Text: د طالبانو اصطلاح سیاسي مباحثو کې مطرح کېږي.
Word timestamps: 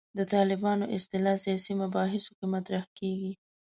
د 0.17 0.19
طالبانو 0.33 0.85
اصطلاح 0.97 1.35
سیاسي 1.45 1.73
مباحثو 1.81 2.31
کې 2.37 2.45
مطرح 2.55 2.83
کېږي. 2.97 3.31